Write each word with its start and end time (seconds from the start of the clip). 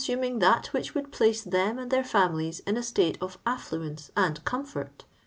4^ 0.01 0.15
soming 0.17 0.39
that 0.39 0.65
which 0.73 0.95
would 0.95 1.11
place 1.11 1.43
them 1.43 1.77
and 1.77 1.91
their 1.91 2.01
iamilies 2.01 2.59
in 2.65 2.75
a 2.75 2.81
state 2.81 3.19
of 3.21 3.37
affluence 3.45 4.09
and 4.17 4.43
comfort? 4.43 5.05